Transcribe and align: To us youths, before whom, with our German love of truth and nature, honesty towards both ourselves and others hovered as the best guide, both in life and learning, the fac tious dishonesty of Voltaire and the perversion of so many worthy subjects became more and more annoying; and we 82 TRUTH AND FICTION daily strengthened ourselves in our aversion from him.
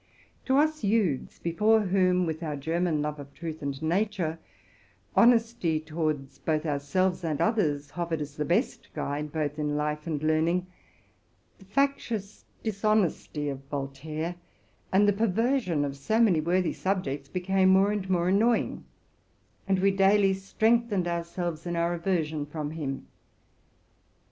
To 0.45 0.57
us 0.57 0.83
youths, 0.83 1.37
before 1.37 1.81
whom, 1.81 2.25
with 2.25 2.41
our 2.41 2.55
German 2.55 3.03
love 3.03 3.19
of 3.19 3.35
truth 3.35 3.61
and 3.61 3.79
nature, 3.83 4.39
honesty 5.15 5.79
towards 5.79 6.39
both 6.39 6.65
ourselves 6.65 7.23
and 7.23 7.39
others 7.39 7.91
hovered 7.91 8.19
as 8.19 8.35
the 8.35 8.43
best 8.43 8.91
guide, 8.95 9.31
both 9.31 9.59
in 9.59 9.77
life 9.77 10.07
and 10.07 10.23
learning, 10.23 10.65
the 11.59 11.65
fac 11.65 11.99
tious 11.99 12.45
dishonesty 12.63 13.47
of 13.47 13.59
Voltaire 13.69 14.37
and 14.91 15.07
the 15.07 15.13
perversion 15.13 15.85
of 15.85 15.95
so 15.95 16.19
many 16.19 16.41
worthy 16.41 16.73
subjects 16.73 17.29
became 17.29 17.69
more 17.69 17.91
and 17.91 18.09
more 18.09 18.29
annoying; 18.29 18.83
and 19.67 19.77
we 19.77 19.89
82 19.89 19.89
TRUTH 19.89 19.89
AND 19.89 19.89
FICTION 19.91 20.09
daily 20.23 20.33
strengthened 20.33 21.07
ourselves 21.07 21.67
in 21.67 21.75
our 21.75 21.93
aversion 21.93 22.47
from 22.47 22.71
him. 22.71 23.05